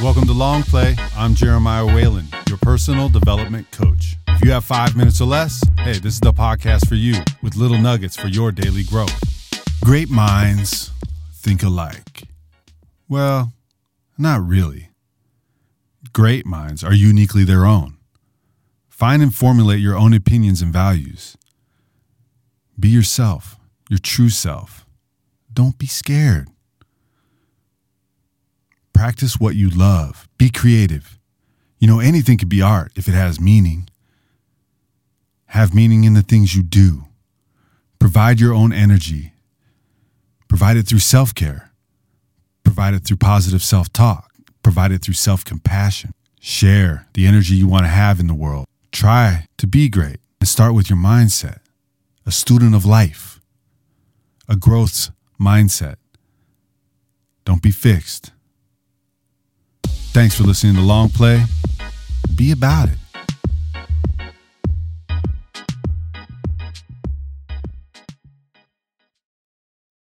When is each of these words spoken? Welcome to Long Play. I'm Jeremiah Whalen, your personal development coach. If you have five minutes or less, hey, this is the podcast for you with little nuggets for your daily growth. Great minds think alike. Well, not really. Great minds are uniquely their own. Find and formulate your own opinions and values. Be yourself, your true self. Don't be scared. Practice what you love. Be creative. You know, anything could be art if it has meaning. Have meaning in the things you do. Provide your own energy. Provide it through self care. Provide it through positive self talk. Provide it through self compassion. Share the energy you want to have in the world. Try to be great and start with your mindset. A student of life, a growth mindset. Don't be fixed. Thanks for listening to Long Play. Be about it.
Welcome 0.00 0.26
to 0.26 0.32
Long 0.32 0.62
Play. 0.62 0.94
I'm 1.16 1.34
Jeremiah 1.34 1.84
Whalen, 1.84 2.28
your 2.48 2.58
personal 2.58 3.08
development 3.08 3.68
coach. 3.72 4.14
If 4.28 4.44
you 4.44 4.52
have 4.52 4.64
five 4.64 4.96
minutes 4.96 5.20
or 5.20 5.24
less, 5.24 5.60
hey, 5.80 5.94
this 5.94 6.14
is 6.14 6.20
the 6.20 6.32
podcast 6.32 6.88
for 6.88 6.94
you 6.94 7.14
with 7.42 7.56
little 7.56 7.78
nuggets 7.78 8.16
for 8.16 8.28
your 8.28 8.52
daily 8.52 8.84
growth. 8.84 9.12
Great 9.82 10.08
minds 10.08 10.92
think 11.34 11.64
alike. 11.64 12.22
Well, 13.08 13.52
not 14.16 14.40
really. 14.46 14.90
Great 16.12 16.46
minds 16.46 16.84
are 16.84 16.94
uniquely 16.94 17.42
their 17.42 17.66
own. 17.66 17.96
Find 18.88 19.20
and 19.20 19.34
formulate 19.34 19.80
your 19.80 19.96
own 19.96 20.14
opinions 20.14 20.62
and 20.62 20.72
values. 20.72 21.36
Be 22.78 22.88
yourself, 22.88 23.56
your 23.90 23.98
true 23.98 24.30
self. 24.30 24.86
Don't 25.52 25.76
be 25.76 25.86
scared. 25.86 26.46
Practice 28.98 29.38
what 29.38 29.54
you 29.54 29.70
love. 29.70 30.28
Be 30.38 30.50
creative. 30.50 31.20
You 31.78 31.86
know, 31.86 32.00
anything 32.00 32.36
could 32.36 32.48
be 32.48 32.60
art 32.60 32.90
if 32.96 33.06
it 33.06 33.14
has 33.14 33.40
meaning. 33.40 33.88
Have 35.46 35.72
meaning 35.72 36.02
in 36.02 36.14
the 36.14 36.22
things 36.22 36.56
you 36.56 36.64
do. 36.64 37.04
Provide 38.00 38.40
your 38.40 38.52
own 38.52 38.72
energy. 38.72 39.34
Provide 40.48 40.76
it 40.76 40.88
through 40.88 40.98
self 40.98 41.32
care. 41.32 41.70
Provide 42.64 42.92
it 42.92 43.04
through 43.04 43.18
positive 43.18 43.62
self 43.62 43.92
talk. 43.92 44.32
Provide 44.64 44.90
it 44.90 45.02
through 45.02 45.14
self 45.14 45.44
compassion. 45.44 46.10
Share 46.40 47.06
the 47.14 47.24
energy 47.24 47.54
you 47.54 47.68
want 47.68 47.84
to 47.84 47.90
have 47.90 48.18
in 48.18 48.26
the 48.26 48.34
world. 48.34 48.66
Try 48.90 49.46
to 49.58 49.68
be 49.68 49.88
great 49.88 50.18
and 50.40 50.48
start 50.48 50.74
with 50.74 50.90
your 50.90 50.98
mindset. 50.98 51.60
A 52.26 52.32
student 52.32 52.74
of 52.74 52.84
life, 52.84 53.38
a 54.48 54.56
growth 54.56 55.10
mindset. 55.40 55.98
Don't 57.44 57.62
be 57.62 57.70
fixed. 57.70 58.32
Thanks 60.12 60.34
for 60.34 60.44
listening 60.44 60.74
to 60.74 60.80
Long 60.80 61.08
Play. 61.08 61.42
Be 62.34 62.52
about 62.52 62.88
it. 62.88 63.07